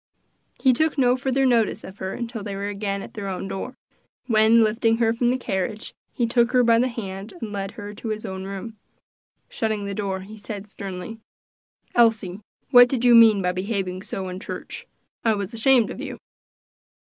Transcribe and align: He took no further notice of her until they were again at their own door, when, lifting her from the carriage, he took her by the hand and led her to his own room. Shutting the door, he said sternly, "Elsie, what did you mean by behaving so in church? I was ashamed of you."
He 0.59 0.73
took 0.73 0.97
no 0.97 1.15
further 1.15 1.45
notice 1.45 1.83
of 1.83 1.99
her 1.99 2.13
until 2.13 2.41
they 2.41 2.55
were 2.55 2.69
again 2.69 3.03
at 3.03 3.13
their 3.13 3.27
own 3.27 3.47
door, 3.47 3.75
when, 4.25 4.63
lifting 4.63 4.97
her 4.97 5.13
from 5.13 5.29
the 5.29 5.37
carriage, 5.37 5.93
he 6.11 6.25
took 6.25 6.53
her 6.53 6.63
by 6.63 6.79
the 6.79 6.87
hand 6.87 7.35
and 7.39 7.51
led 7.53 7.73
her 7.73 7.93
to 7.93 8.07
his 8.07 8.25
own 8.25 8.43
room. 8.45 8.77
Shutting 9.47 9.85
the 9.85 9.93
door, 9.93 10.21
he 10.21 10.37
said 10.37 10.67
sternly, 10.67 11.19
"Elsie, 11.93 12.41
what 12.71 12.89
did 12.89 13.05
you 13.05 13.13
mean 13.13 13.43
by 13.43 13.51
behaving 13.51 14.01
so 14.01 14.27
in 14.27 14.39
church? 14.39 14.87
I 15.23 15.35
was 15.35 15.53
ashamed 15.53 15.91
of 15.91 16.01
you." 16.01 16.17